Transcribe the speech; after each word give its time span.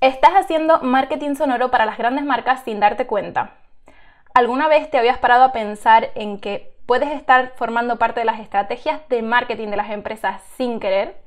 Estás 0.00 0.30
haciendo 0.30 0.80
marketing 0.80 1.34
sonoro 1.34 1.70
para 1.70 1.84
las 1.84 1.98
grandes 1.98 2.24
marcas 2.24 2.62
sin 2.64 2.80
darte 2.80 3.06
cuenta. 3.06 3.50
¿Alguna 4.32 4.66
vez 4.66 4.90
te 4.90 4.96
habías 4.96 5.18
parado 5.18 5.44
a 5.44 5.52
pensar 5.52 6.08
en 6.14 6.40
que 6.40 6.72
puedes 6.86 7.10
estar 7.10 7.52
formando 7.56 7.98
parte 7.98 8.20
de 8.20 8.24
las 8.24 8.40
estrategias 8.40 9.06
de 9.10 9.20
marketing 9.20 9.68
de 9.68 9.76
las 9.76 9.90
empresas 9.90 10.40
sin 10.56 10.80
querer? 10.80 11.20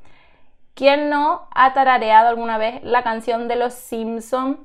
¿Quién 0.74 1.12
no 1.12 1.48
ha 1.54 1.74
tarareado 1.74 2.30
alguna 2.30 2.58
vez 2.58 2.82
la 2.82 3.04
canción 3.04 3.48
de 3.48 3.58
los 3.58 3.76
Simpsons 3.76 4.58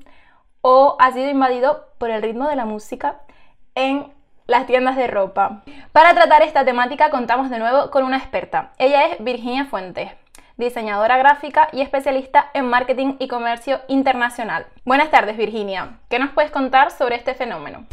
o 0.63 0.97
ha 0.99 1.13
sido 1.13 1.29
invadido 1.29 1.85
por 1.99 2.09
el 2.09 2.23
ritmo 2.23 2.49
de 2.49 2.57
la 2.57 2.65
música 2.65 3.21
en 3.75 4.11
las 4.47 4.65
tiendas 4.67 4.97
de 4.97 5.07
ropa? 5.07 5.65
Para 5.93 6.15
tratar 6.15 6.41
esta 6.41 6.65
temática 6.65 7.11
contamos 7.11 7.51
de 7.51 7.59
nuevo 7.59 7.91
con 7.91 8.05
una 8.05 8.17
experta. 8.17 8.71
Ella 8.79 9.05
es 9.05 9.23
Virginia 9.23 9.67
Fuentes 9.67 10.13
diseñadora 10.59 11.17
gráfica 11.17 11.69
y 11.73 11.81
especialista 11.81 12.51
en 12.53 12.67
marketing 12.67 13.15
y 13.19 13.29
comercio 13.29 13.81
internacional. 13.89 14.67
Buenas 14.85 15.11
tardes, 15.11 15.37
Virginia. 15.37 16.01
¿Qué 16.11 16.19
nos 16.19 16.31
puedes 16.33 16.51
contar 16.51 16.91
sobre 16.91 17.17
este 17.17 17.35
fenómeno? 17.35 17.87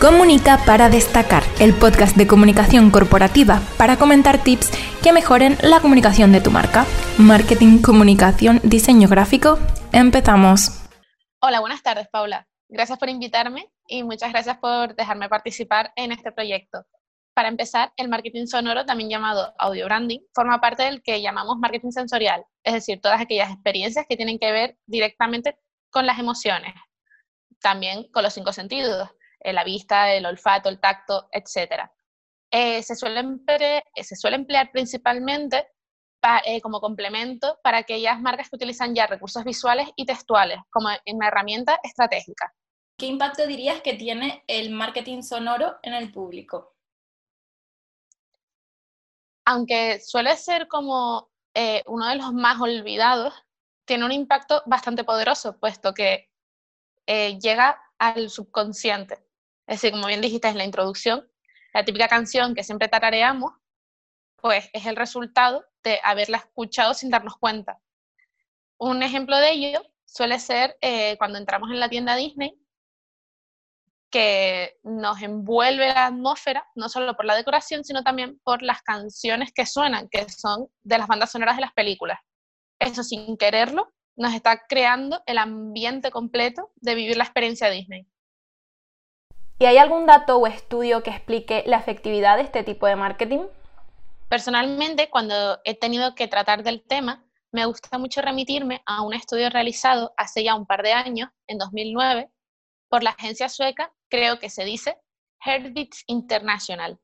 Comunica 0.00 0.58
para 0.64 0.88
destacar, 0.88 1.42
el 1.58 1.74
podcast 1.74 2.16
de 2.16 2.26
comunicación 2.26 2.90
corporativa 2.90 3.60
para 3.78 3.96
comentar 3.96 4.38
tips 4.38 4.70
que 5.02 5.12
mejoren 5.12 5.56
la 5.62 5.80
comunicación 5.80 6.32
de 6.32 6.40
tu 6.40 6.50
marca. 6.50 6.84
Marketing, 7.18 7.80
comunicación, 7.82 8.60
diseño 8.62 9.08
gráfico. 9.08 9.58
Empezamos. 9.92 10.86
Hola, 11.40 11.60
buenas 11.60 11.82
tardes, 11.82 12.08
Paula. 12.08 12.46
Gracias 12.68 12.98
por 12.98 13.08
invitarme 13.08 13.70
y 13.88 14.02
muchas 14.02 14.32
gracias 14.32 14.58
por 14.58 14.94
dejarme 14.94 15.28
participar 15.28 15.92
en 15.96 16.12
este 16.12 16.30
proyecto. 16.30 16.84
Para 17.36 17.50
empezar, 17.50 17.92
el 17.98 18.08
marketing 18.08 18.46
sonoro, 18.46 18.86
también 18.86 19.10
llamado 19.10 19.52
audio 19.58 19.84
branding, 19.84 20.20
forma 20.34 20.58
parte 20.58 20.84
del 20.84 21.02
que 21.02 21.20
llamamos 21.20 21.58
marketing 21.58 21.90
sensorial, 21.90 22.42
es 22.64 22.72
decir, 22.72 22.98
todas 23.02 23.20
aquellas 23.20 23.52
experiencias 23.52 24.06
que 24.08 24.16
tienen 24.16 24.38
que 24.38 24.50
ver 24.52 24.78
directamente 24.86 25.58
con 25.90 26.06
las 26.06 26.18
emociones, 26.18 26.72
también 27.60 28.10
con 28.10 28.22
los 28.22 28.32
cinco 28.32 28.54
sentidos, 28.54 29.10
eh, 29.40 29.52
la 29.52 29.64
vista, 29.64 30.14
el 30.14 30.24
olfato, 30.24 30.70
el 30.70 30.80
tacto, 30.80 31.28
etc. 31.30 31.90
Eh, 32.50 32.82
se, 32.82 32.96
suele 32.96 33.20
emplear, 33.20 34.70
principalmente 34.72 35.68
eh, 36.46 36.62
como 36.62 36.80
complemento 36.80 37.58
para 37.62 37.76
aquellas 37.76 38.18
marcas 38.18 38.48
que 38.48 38.56
utilizan 38.56 38.94
ya 38.94 39.06
recursos 39.06 39.44
visuales 39.44 39.90
y 39.94 40.06
textuales 40.06 40.58
como 40.70 40.88
una 41.04 41.28
herramienta 41.28 41.78
estratégica. 41.82 42.54
¿Qué 42.98 43.04
impacto 43.04 43.46
dirías 43.46 43.82
que 43.82 43.92
tiene 43.92 44.42
el 44.46 44.70
marketing 44.70 45.20
sonoro 45.20 45.76
en 45.82 45.92
el 45.92 46.10
público? 46.10 46.75
Aunque 49.46 50.00
suele 50.00 50.36
ser 50.36 50.66
como 50.68 51.30
eh, 51.54 51.82
uno 51.86 52.08
de 52.08 52.16
los 52.16 52.34
más 52.34 52.60
olvidados, 52.60 53.32
tiene 53.86 54.04
un 54.04 54.12
impacto 54.12 54.62
bastante 54.66 55.04
poderoso, 55.04 55.58
puesto 55.58 55.94
que 55.94 56.28
eh, 57.06 57.38
llega 57.38 57.80
al 57.98 58.28
subconsciente. 58.28 59.14
Es 59.66 59.80
decir, 59.80 59.92
como 59.92 60.08
bien 60.08 60.20
dijiste 60.20 60.48
en 60.48 60.58
la 60.58 60.64
introducción, 60.64 61.30
la 61.72 61.84
típica 61.84 62.08
canción 62.08 62.54
que 62.54 62.64
siempre 62.64 62.88
tarareamos, 62.88 63.52
pues 64.34 64.68
es 64.72 64.84
el 64.86 64.96
resultado 64.96 65.64
de 65.84 66.00
haberla 66.02 66.38
escuchado 66.38 66.92
sin 66.92 67.10
darnos 67.10 67.36
cuenta. 67.36 67.78
Un 68.78 69.02
ejemplo 69.04 69.36
de 69.38 69.52
ello 69.52 69.80
suele 70.04 70.40
ser 70.40 70.76
eh, 70.80 71.16
cuando 71.18 71.38
entramos 71.38 71.70
en 71.70 71.78
la 71.78 71.88
tienda 71.88 72.16
Disney 72.16 72.60
que 74.16 74.78
nos 74.82 75.20
envuelve 75.20 75.88
la 75.88 76.06
atmósfera, 76.06 76.66
no 76.74 76.88
solo 76.88 77.14
por 77.16 77.26
la 77.26 77.34
decoración, 77.34 77.84
sino 77.84 78.02
también 78.02 78.40
por 78.44 78.62
las 78.62 78.80
canciones 78.80 79.52
que 79.52 79.66
suenan, 79.66 80.08
que 80.08 80.26
son 80.30 80.68
de 80.82 80.96
las 80.96 81.06
bandas 81.06 81.32
sonoras 81.32 81.56
de 81.56 81.60
las 81.60 81.74
películas. 81.74 82.18
Eso 82.78 83.02
sin 83.02 83.36
quererlo 83.36 83.92
nos 84.16 84.32
está 84.32 84.62
creando 84.66 85.22
el 85.26 85.36
ambiente 85.36 86.10
completo 86.10 86.72
de 86.76 86.94
vivir 86.94 87.18
la 87.18 87.24
experiencia 87.24 87.68
Disney. 87.68 88.06
¿Y 89.58 89.66
hay 89.66 89.76
algún 89.76 90.06
dato 90.06 90.38
o 90.38 90.46
estudio 90.46 91.02
que 91.02 91.10
explique 91.10 91.62
la 91.66 91.76
efectividad 91.76 92.38
de 92.38 92.44
este 92.44 92.64
tipo 92.64 92.86
de 92.86 92.96
marketing? 92.96 93.44
Personalmente, 94.30 95.10
cuando 95.10 95.60
he 95.64 95.74
tenido 95.74 96.14
que 96.14 96.26
tratar 96.26 96.62
del 96.62 96.82
tema, 96.82 97.22
me 97.52 97.66
gusta 97.66 97.98
mucho 97.98 98.22
remitirme 98.22 98.80
a 98.86 99.02
un 99.02 99.12
estudio 99.12 99.50
realizado 99.50 100.14
hace 100.16 100.42
ya 100.42 100.54
un 100.54 100.64
par 100.64 100.82
de 100.82 100.94
años, 100.94 101.28
en 101.46 101.58
2009, 101.58 102.30
por 102.88 103.02
la 103.02 103.10
agencia 103.10 103.50
sueca, 103.50 103.92
creo 104.08 104.38
que 104.38 104.50
se 104.50 104.64
dice, 104.64 104.96
Herbits 105.44 106.04
International, 106.06 106.98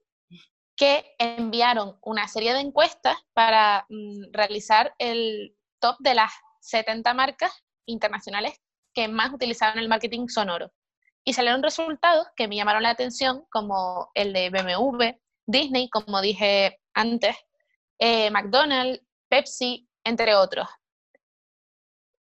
que 0.77 1.15
enviaron 1.19 1.99
una 2.03 2.29
serie 2.29 2.55
de 2.55 2.61
encuestas 2.61 3.17
para 3.35 3.87
mm, 3.89 4.33
realizar 4.33 4.95
el 4.99 5.57
top 5.81 5.97
de 6.01 6.15
las 6.15 6.33
70 6.61 7.12
marcas 7.15 7.53
internacionales 7.87 8.61
que 8.95 9.09
más 9.09 9.33
utilizaban 9.33 9.79
el 9.79 9.89
marketing 9.89 10.29
sonoro. 10.29 10.73
Y 11.25 11.35
salieron 11.35 11.62
resultados 11.62 12.27
que 12.37 12.49
me 12.49 12.57
llamaron 12.57 12.83
la 12.83 12.91
atención, 12.91 13.45
como 13.51 14.11
el 14.15 14.33
de 14.33 14.51
BMW, 14.51 15.17
Disney, 15.47 15.89
como 15.89 16.21
dije 16.21 16.81
antes, 16.95 17.37
eh, 17.99 18.31
McDonald's, 18.31 19.01
Pepsi, 19.29 19.89
entre 20.05 20.35
otros. 20.35 20.69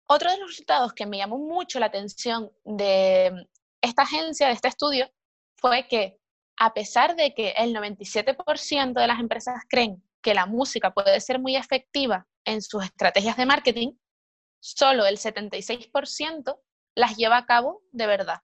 Otro 0.08 0.30
de 0.30 0.38
los 0.38 0.50
resultados 0.50 0.92
que 0.92 1.04
me 1.04 1.18
llamó 1.18 1.36
mucho 1.38 1.78
la 1.78 1.86
atención 1.86 2.50
de 2.64 3.48
esta 3.86 4.02
agencia, 4.02 4.46
de 4.48 4.52
este 4.52 4.68
estudio, 4.68 5.10
fue 5.56 5.86
que 5.88 6.18
a 6.58 6.72
pesar 6.74 7.16
de 7.16 7.34
que 7.34 7.50
el 7.56 7.74
97% 7.74 8.92
de 8.92 9.06
las 9.06 9.20
empresas 9.20 9.62
creen 9.68 10.02
que 10.22 10.34
la 10.34 10.46
música 10.46 10.92
puede 10.92 11.20
ser 11.20 11.38
muy 11.38 11.56
efectiva 11.56 12.26
en 12.44 12.62
sus 12.62 12.84
estrategias 12.84 13.36
de 13.36 13.46
marketing, 13.46 13.92
solo 14.60 15.06
el 15.06 15.18
76% 15.18 16.58
las 16.94 17.16
lleva 17.16 17.36
a 17.36 17.46
cabo 17.46 17.82
de 17.92 18.06
verdad. 18.06 18.40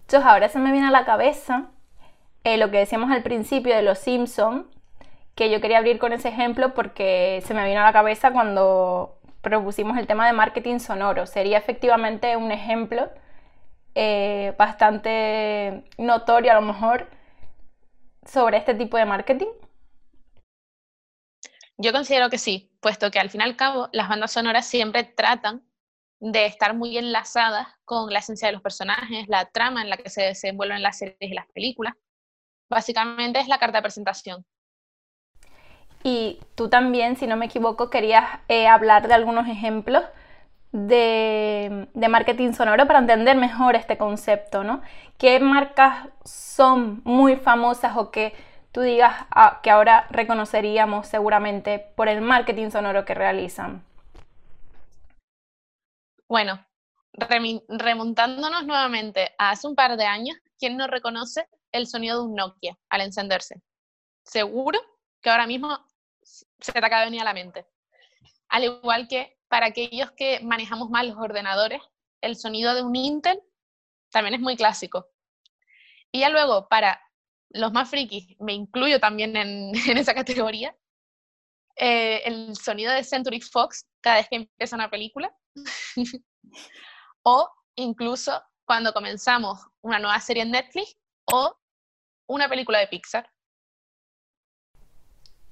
Entonces 0.00 0.26
ahora 0.26 0.48
se 0.48 0.58
me 0.58 0.72
viene 0.72 0.88
a 0.88 0.90
la 0.90 1.04
cabeza 1.04 1.70
eh, 2.44 2.56
lo 2.56 2.70
que 2.70 2.78
decíamos 2.78 3.10
al 3.10 3.22
principio 3.22 3.76
de 3.76 3.82
los 3.82 3.98
Simpsons, 3.98 4.66
que 5.34 5.50
yo 5.50 5.60
quería 5.60 5.78
abrir 5.78 5.98
con 5.98 6.12
ese 6.12 6.28
ejemplo 6.28 6.74
porque 6.74 7.42
se 7.46 7.54
me 7.54 7.66
vino 7.66 7.80
a 7.80 7.84
la 7.84 7.92
cabeza 7.92 8.32
cuando 8.32 9.17
propusimos 9.42 9.96
el 9.98 10.06
tema 10.06 10.26
de 10.26 10.32
marketing 10.32 10.78
sonoro. 10.78 11.26
Sería 11.26 11.58
efectivamente 11.58 12.36
un 12.36 12.50
ejemplo 12.52 13.10
eh, 13.94 14.54
bastante 14.58 15.84
notorio 15.98 16.52
a 16.52 16.54
lo 16.54 16.62
mejor 16.62 17.08
sobre 18.24 18.58
este 18.58 18.74
tipo 18.74 18.96
de 18.96 19.04
marketing. 19.04 19.48
Yo 21.76 21.92
considero 21.92 22.28
que 22.28 22.38
sí, 22.38 22.70
puesto 22.80 23.10
que 23.10 23.20
al 23.20 23.30
fin 23.30 23.40
y 23.40 23.44
al 23.44 23.56
cabo 23.56 23.88
las 23.92 24.08
bandas 24.08 24.32
sonoras 24.32 24.66
siempre 24.66 25.04
tratan 25.04 25.62
de 26.20 26.46
estar 26.46 26.74
muy 26.74 26.98
enlazadas 26.98 27.68
con 27.84 28.12
la 28.12 28.18
esencia 28.18 28.48
de 28.48 28.52
los 28.52 28.62
personajes, 28.62 29.28
la 29.28 29.46
trama 29.46 29.82
en 29.82 29.90
la 29.90 29.96
que 29.96 30.10
se 30.10 30.22
desenvuelven 30.22 30.82
las 30.82 30.98
series 30.98 31.16
y 31.20 31.34
las 31.34 31.46
películas. 31.52 31.94
Básicamente 32.68 33.38
es 33.38 33.48
la 33.48 33.58
carta 33.58 33.78
de 33.78 33.82
presentación. 33.82 34.44
Y 36.02 36.40
tú 36.54 36.68
también, 36.68 37.16
si 37.16 37.26
no 37.26 37.36
me 37.36 37.46
equivoco, 37.46 37.90
querías 37.90 38.24
eh, 38.48 38.68
hablar 38.68 39.08
de 39.08 39.14
algunos 39.14 39.48
ejemplos 39.48 40.04
de, 40.72 41.88
marketing 41.94 42.52
sonoro 42.52 42.86
para 42.86 42.98
entender 42.98 43.36
mejor 43.36 43.74
este 43.74 43.96
concepto, 43.96 44.64
¿no? 44.64 44.82
¿Qué 45.16 45.40
marcas 45.40 46.08
son 46.24 47.00
muy 47.04 47.36
famosas 47.36 47.96
o 47.96 48.10
que 48.10 48.34
tú 48.72 48.82
digas 48.82 49.14
ah, 49.30 49.60
que 49.62 49.70
ahora 49.70 50.06
reconoceríamos 50.10 51.06
seguramente 51.06 51.78
por 51.96 52.08
el 52.08 52.20
marketing 52.20 52.70
sonoro 52.70 53.04
que 53.04 53.14
realizan? 53.14 53.82
Bueno, 56.28 56.64
remontándonos 57.68 58.66
nuevamente 58.66 59.34
a 59.38 59.50
hace 59.50 59.66
un 59.66 59.74
par 59.74 59.96
de 59.96 60.04
años, 60.04 60.36
¿quién 60.58 60.76
no 60.76 60.86
reconoce 60.86 61.48
el 61.72 61.86
sonido 61.86 62.20
de 62.20 62.28
un 62.28 62.34
Nokia 62.34 62.76
al 62.90 63.00
encenderse? 63.00 63.62
Seguro 64.24 64.78
que 65.22 65.30
ahora 65.30 65.46
mismo 65.46 65.78
se 66.60 66.72
te 66.72 66.78
acaba 66.78 67.00
de 67.00 67.06
venir 67.06 67.22
a 67.22 67.24
la 67.24 67.34
mente. 67.34 67.66
Al 68.48 68.64
igual 68.64 69.08
que 69.08 69.38
para 69.48 69.66
aquellos 69.66 70.10
que 70.12 70.40
manejamos 70.40 70.90
mal 70.90 71.08
los 71.08 71.16
ordenadores, 71.16 71.80
el 72.20 72.36
sonido 72.36 72.74
de 72.74 72.82
un 72.82 72.96
Intel 72.96 73.40
también 74.10 74.34
es 74.34 74.40
muy 74.40 74.56
clásico. 74.56 75.08
Y 76.12 76.20
ya 76.20 76.30
luego, 76.30 76.68
para 76.68 77.00
los 77.50 77.72
más 77.72 77.90
frikis, 77.90 78.36
me 78.40 78.52
incluyo 78.52 79.00
también 79.00 79.36
en, 79.36 79.72
esa 79.98 80.14
categoría, 80.14 80.74
eh, 81.76 82.22
el 82.24 82.56
sonido 82.56 82.92
de 82.92 83.04
Century 83.04 83.40
Fox 83.40 83.86
cada 84.00 84.16
vez 84.16 84.28
que 84.28 84.36
empieza 84.36 84.76
una 84.76 84.90
película, 84.90 85.34
o 87.22 87.50
incluso 87.76 88.42
cuando 88.64 88.92
comenzamos 88.92 89.58
una 89.80 89.98
nueva 89.98 90.20
serie 90.20 90.42
en 90.42 90.50
Netflix 90.50 90.96
o 91.26 91.56
una 92.26 92.48
película 92.48 92.78
de 92.78 92.88
Pixar. 92.88 93.30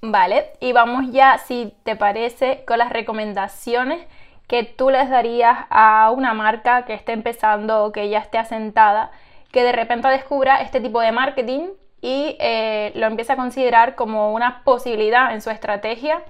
Vale, 0.09 0.53
y 0.61 0.73
vamos 0.73 1.11
ya, 1.11 1.39
si 1.39 1.75
te 1.83 1.97
parece, 1.97 2.65
con 2.65 2.79
las 2.79 2.91
recomendaciones 2.91 4.07
que 4.47 4.63
tú 4.63 4.91
les 4.91 5.11
darías 5.11 5.67
a 5.69 6.13
una 6.13 6.33
marca 6.33 6.85
que 6.85 6.95
esté 6.95 7.13
empezando 7.13 7.85
o 7.85 7.91
que 7.91 8.09
ya 8.09 8.21
esté 8.21 8.39
asentada, 8.39 9.11
que 9.51 9.65
de 9.65 9.73
repente 9.73 10.07
descubra 10.09 10.61
este 10.63 10.81
tipo 10.81 11.01
de 11.01 11.11
marketing 11.11 11.71
y 12.01 12.37
eh, 12.39 12.93
lo 12.95 13.07
empieza 13.07 13.33
a 13.33 13.37
considerar 13.37 13.97
como 13.97 14.33
una 14.33 14.63
posibilidad 14.63 15.33
en 15.35 15.43
su 15.43 15.51
estrategia, 15.51 16.23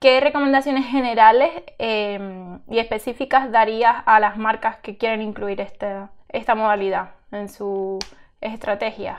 ¿qué 0.00 0.18
recomendaciones 0.18 0.86
generales 0.86 1.50
em, 1.78 2.58
y 2.68 2.80
específicas 2.80 3.52
darías 3.52 4.02
a 4.04 4.18
las 4.18 4.36
marcas 4.36 4.78
que 4.78 4.96
quieren 4.96 5.22
incluir 5.22 5.60
esta 5.60 6.54
modalidad 6.56 7.10
en 7.30 7.48
su 7.48 8.00
estrategia? 8.40 9.18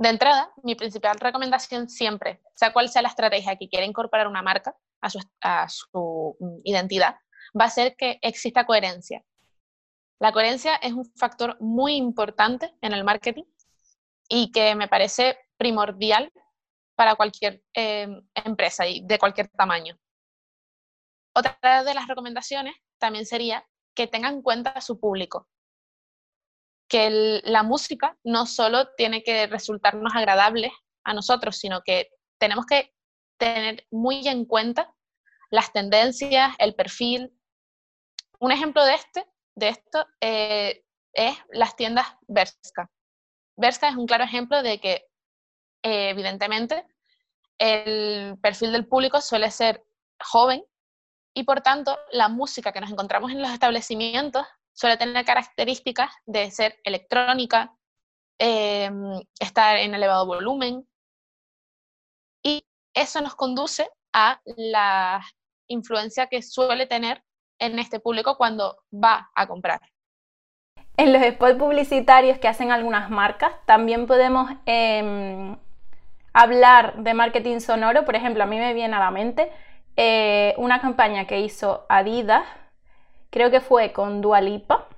De 0.00 0.08
entrada, 0.08 0.50
mi 0.62 0.76
principal 0.76 1.20
recomendación 1.20 1.90
siempre, 1.90 2.40
sea 2.54 2.72
cual 2.72 2.88
sea 2.88 3.02
la 3.02 3.08
estrategia 3.08 3.56
que 3.56 3.68
quiera 3.68 3.84
incorporar 3.84 4.28
una 4.28 4.40
marca 4.40 4.74
a 5.02 5.68
su, 5.68 6.36
mm, 6.40 6.60
identidad, 6.64 7.16
va 7.58 7.66
a 7.66 7.70
ser 7.70 7.96
que 7.96 8.18
exista 8.22 8.64
coherencia. 8.64 9.22
La 10.18 10.32
coherencia 10.32 10.76
es 10.76 10.94
un 10.94 11.04
factor 11.16 11.58
muy 11.60 11.96
importante 11.96 12.74
en 12.80 12.94
el 12.94 13.04
marketing 13.04 13.44
y 14.26 14.50
que 14.52 14.74
me 14.74 14.88
parece 14.88 15.36
primordial 15.58 16.32
para 16.94 17.14
cualquier 17.14 17.62
em, 17.74 18.26
empresa 18.34 18.86
y 18.86 19.02
de 19.04 19.18
cualquier 19.18 19.48
tamaño. 19.48 19.98
Otra 21.34 21.84
de 21.84 21.92
las 21.92 22.08
recomendaciones 22.08 22.74
también 22.96 23.26
sería 23.26 23.66
que 23.94 24.06
tengan 24.06 24.36
en 24.36 24.42
cuenta 24.42 24.70
a 24.70 24.80
su 24.80 24.98
público, 24.98 25.46
que 26.90 27.40
la 27.44 27.62
música 27.62 28.18
no 28.24 28.46
solo 28.46 28.88
tiene 28.96 29.22
que 29.22 29.46
resultarnos 29.46 30.12
agradable 30.14 30.72
a 31.04 31.14
nosotros, 31.14 31.56
sino 31.56 31.82
que 31.82 32.10
tenemos 32.38 32.66
que 32.66 32.92
tener 33.38 33.86
muy 33.92 34.26
en 34.26 34.44
cuenta 34.44 34.92
las 35.50 35.72
tendencias, 35.72 36.52
el 36.58 36.74
perfil. 36.74 37.32
Un 38.40 38.50
ejemplo 38.50 38.84
de, 38.84 38.94
este, 38.94 39.24
de 39.54 39.68
esto 39.68 40.04
eh, 40.20 40.84
es 41.12 41.38
las 41.50 41.76
tiendas 41.76 42.06
Berska. 42.26 42.90
Berska 43.56 43.88
es 43.88 43.96
un 43.96 44.06
claro 44.06 44.24
ejemplo 44.24 44.60
de 44.62 44.80
que, 44.80 45.06
eh, 45.84 46.10
evidentemente, 46.10 46.84
el 47.58 48.36
perfil 48.42 48.72
del 48.72 48.88
público 48.88 49.20
suele 49.20 49.50
ser 49.52 49.84
joven 50.18 50.64
y, 51.34 51.44
por 51.44 51.60
tanto, 51.60 51.96
la 52.10 52.28
música 52.28 52.72
que 52.72 52.80
nos 52.80 52.90
encontramos 52.90 53.30
en 53.30 53.42
los 53.42 53.52
establecimientos 53.52 54.44
suele 54.72 54.96
tener 54.96 55.24
características 55.24 56.10
de 56.26 56.50
ser 56.50 56.80
electrónica, 56.84 57.74
em, 58.38 59.20
estar 59.38 59.76
en 59.76 59.94
elevado 59.94 60.26
volumen, 60.26 60.86
y 62.42 62.64
eso 62.94 63.20
nos 63.20 63.34
conduce 63.34 63.88
a 64.12 64.40
la 64.56 65.22
influencia 65.68 66.26
que 66.26 66.42
suele 66.42 66.86
tener 66.86 67.22
en 67.58 67.78
este 67.78 68.00
público 68.00 68.36
cuando 68.36 68.82
va 68.92 69.30
a 69.34 69.46
comprar. 69.46 69.80
En 70.96 71.12
los 71.12 71.22
spots 71.22 71.56
publicitarios 71.56 72.38
que 72.38 72.48
hacen 72.48 72.72
algunas 72.72 73.10
marcas, 73.10 73.52
también 73.66 74.06
podemos 74.06 74.50
em, 74.66 75.56
hablar 76.32 77.02
de 77.02 77.14
marketing 77.14 77.60
sonoro. 77.60 78.04
Por 78.04 78.16
ejemplo, 78.16 78.42
a 78.42 78.46
mí 78.46 78.58
me 78.58 78.74
viene 78.74 78.96
a 78.96 79.00
la 79.00 79.10
mente 79.10 79.50
eh, 79.96 80.54
una 80.58 80.80
campaña 80.80 81.26
que 81.26 81.40
hizo 81.40 81.86
Adidas, 81.88 82.44
creo 83.30 83.50
que 83.50 83.60
fue 83.60 83.92
con 83.92 84.20
Dualipa, 84.20 84.88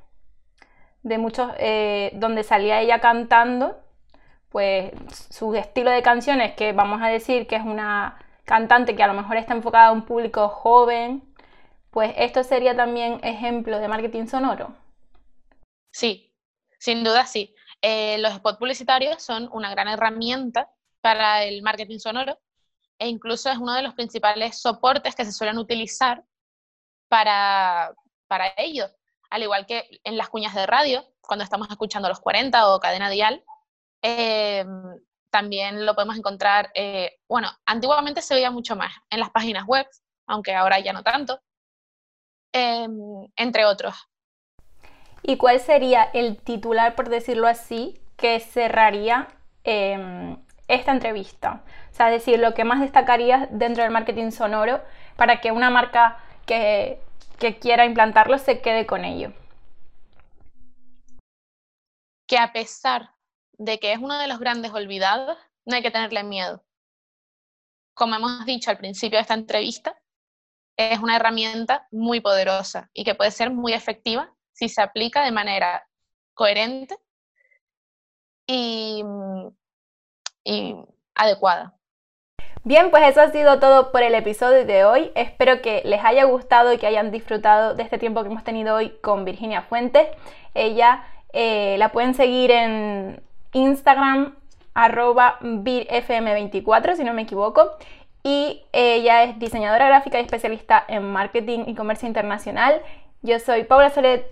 de 1.02 1.18
muchos, 1.18 1.52
eh, 1.58 2.10
donde 2.14 2.42
salía 2.44 2.80
ella 2.80 3.00
cantando, 3.00 3.78
pues 4.48 4.92
su 5.30 5.54
estilo 5.54 5.90
de 5.90 6.02
canciones, 6.02 6.54
que 6.54 6.72
vamos 6.72 7.02
a 7.02 7.08
decir 7.08 7.46
que 7.46 7.56
es 7.56 7.64
una 7.64 8.18
cantante 8.44 8.96
que 8.96 9.02
a 9.02 9.06
lo 9.06 9.14
mejor 9.14 9.36
está 9.36 9.54
enfocada 9.54 9.86
a 9.88 9.92
un 9.92 10.04
público 10.04 10.48
joven, 10.48 11.22
pues 11.90 12.12
esto 12.16 12.42
sería 12.44 12.76
también 12.76 13.20
ejemplo 13.22 13.78
de 13.78 13.88
marketing 13.88 14.26
sonoro. 14.26 14.74
Sí, 15.90 16.34
sin 16.78 17.04
duda 17.04 17.26
sí. 17.26 17.54
Eh, 17.82 18.18
los 18.18 18.34
spots 18.34 18.58
publicitarios 18.58 19.22
son 19.22 19.48
una 19.52 19.70
gran 19.70 19.88
herramienta 19.88 20.70
para 21.00 21.44
el 21.44 21.62
marketing 21.62 21.98
sonoro 21.98 22.38
e 22.98 23.08
incluso 23.08 23.50
es 23.50 23.58
uno 23.58 23.74
de 23.74 23.82
los 23.82 23.94
principales 23.94 24.60
soportes 24.60 25.14
que 25.16 25.24
se 25.24 25.32
suelen 25.32 25.58
utilizar 25.58 26.24
para, 27.08 27.92
para 28.32 28.54
ello. 28.56 28.86
Al 29.28 29.42
igual 29.42 29.66
que 29.66 30.00
en 30.04 30.16
las 30.16 30.30
cuñas 30.30 30.54
de 30.54 30.64
radio, 30.66 31.04
cuando 31.20 31.44
estamos 31.44 31.68
escuchando 31.68 32.08
los 32.08 32.18
40 32.18 32.66
o 32.66 32.80
cadena 32.80 33.10
dial, 33.10 33.44
eh, 34.00 34.64
también 35.28 35.84
lo 35.84 35.94
podemos 35.94 36.16
encontrar, 36.16 36.70
eh, 36.74 37.18
bueno, 37.28 37.50
antiguamente 37.66 38.22
se 38.22 38.32
veía 38.32 38.50
mucho 38.50 38.74
más 38.74 38.90
en 39.10 39.20
las 39.20 39.28
páginas 39.28 39.66
web, 39.66 39.86
aunque 40.26 40.54
ahora 40.54 40.78
ya 40.80 40.94
no 40.94 41.02
tanto, 41.02 41.42
em, 42.54 43.28
entre 43.36 43.66
otros. 43.66 44.08
¿Y 45.22 45.36
cuál 45.36 45.60
sería 45.60 46.04
el 46.14 46.38
titular, 46.38 46.94
por 46.94 47.10
decirlo 47.10 47.48
así, 47.48 48.00
que 48.16 48.40
cerraría 48.40 49.28
em, 49.64 50.42
esta 50.68 50.92
entrevista? 50.92 51.62
O 51.90 51.94
sea, 51.94 52.06
es 52.08 52.14
decir, 52.24 52.38
lo 52.38 52.54
que 52.54 52.64
más 52.64 52.80
destacaría 52.80 53.48
dentro 53.50 53.82
del 53.82 53.92
marketing 53.92 54.30
sonoro 54.30 54.80
para 55.16 55.42
que 55.42 55.52
una 55.52 55.68
marca 55.68 56.16
que, 56.46 56.98
que 57.42 57.58
quiera 57.58 57.84
implantarlo 57.84 58.38
se 58.38 58.60
quede 58.60 58.86
con 58.86 59.04
ello. 59.04 59.32
Que 62.28 62.38
a 62.38 62.52
pesar 62.52 63.16
de 63.54 63.80
que 63.80 63.92
es 63.92 63.98
uno 63.98 64.16
de 64.16 64.28
los 64.28 64.38
grandes 64.38 64.72
olvidados, 64.72 65.36
no 65.64 65.74
hay 65.74 65.82
que 65.82 65.90
tenerle 65.90 66.22
miedo. 66.22 66.64
Como 67.94 68.14
hemos 68.14 68.46
dicho 68.46 68.70
al 68.70 68.78
principio 68.78 69.18
de 69.18 69.22
esta 69.22 69.34
entrevista, 69.34 70.00
es 70.76 71.00
una 71.00 71.16
herramienta 71.16 71.88
muy 71.90 72.20
poderosa 72.20 72.90
y 72.94 73.02
que 73.02 73.16
puede 73.16 73.32
ser 73.32 73.50
muy 73.50 73.72
efectiva 73.72 74.32
si 74.52 74.68
se 74.68 74.80
aplica 74.80 75.24
de 75.24 75.32
manera 75.32 75.84
coherente 76.34 76.96
y, 78.46 79.02
y 80.44 80.76
adecuada. 81.16 81.76
Bien, 82.64 82.90
pues 82.90 83.02
eso 83.08 83.20
ha 83.20 83.30
sido 83.30 83.58
todo 83.58 83.90
por 83.90 84.04
el 84.04 84.14
episodio 84.14 84.64
de 84.64 84.84
hoy. 84.84 85.10
Espero 85.16 85.60
que 85.60 85.82
les 85.84 86.04
haya 86.04 86.22
gustado 86.24 86.72
y 86.72 86.78
que 86.78 86.86
hayan 86.86 87.10
disfrutado 87.10 87.74
de 87.74 87.82
este 87.82 87.98
tiempo 87.98 88.22
que 88.22 88.28
hemos 88.28 88.44
tenido 88.44 88.76
hoy 88.76 88.90
con 89.00 89.24
Virginia 89.24 89.62
Fuentes. 89.62 90.06
Ella 90.54 91.02
eh, 91.32 91.74
la 91.78 91.90
pueden 91.90 92.14
seguir 92.14 92.52
en 92.52 93.20
Instagram 93.52 94.36
arroba 94.74 95.38
birfm24 95.40 96.94
si 96.94 97.02
no 97.02 97.12
me 97.14 97.22
equivoco 97.22 97.72
y 98.22 98.62
ella 98.72 99.24
es 99.24 99.38
diseñadora 99.40 99.88
gráfica 99.88 100.20
y 100.20 100.22
especialista 100.22 100.84
en 100.86 101.02
marketing 101.02 101.64
y 101.66 101.74
comercio 101.74 102.06
internacional. 102.06 102.80
Yo 103.22 103.40
soy 103.40 103.64
Paula 103.64 103.90
Solet, 103.90 104.24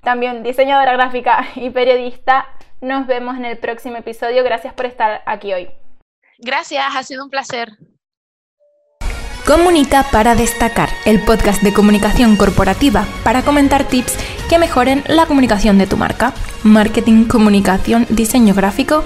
también 0.00 0.42
diseñadora 0.42 0.94
gráfica 0.94 1.44
y 1.54 1.68
periodista. 1.68 2.46
Nos 2.80 3.06
vemos 3.06 3.36
en 3.36 3.44
el 3.44 3.58
próximo 3.58 3.98
episodio. 3.98 4.44
Gracias 4.44 4.72
por 4.72 4.86
estar 4.86 5.22
aquí 5.26 5.52
hoy. 5.52 5.68
Gracias, 6.38 6.84
ha 6.94 7.02
sido 7.02 7.24
un 7.24 7.30
placer. 7.30 7.72
Comunica 9.46 10.04
para 10.10 10.34
destacar, 10.34 10.88
el 11.04 11.22
podcast 11.22 11.62
de 11.62 11.72
comunicación 11.72 12.36
corporativa 12.36 13.06
para 13.22 13.42
comentar 13.42 13.84
tips 13.84 14.16
que 14.48 14.58
mejoren 14.58 15.04
la 15.06 15.26
comunicación 15.26 15.78
de 15.78 15.86
tu 15.86 15.96
marca. 15.96 16.34
Marketing, 16.64 17.26
comunicación, 17.26 18.06
diseño 18.10 18.54
gráfico 18.54 19.04